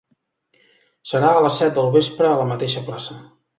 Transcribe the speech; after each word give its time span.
Serà 1.11 1.29
a 1.35 1.45
les 1.47 1.61
set 1.63 1.77
del 1.77 1.93
vespre 1.99 2.33
a 2.33 2.35
la 2.43 2.51
mateixa 2.55 2.85
plaça. 2.91 3.23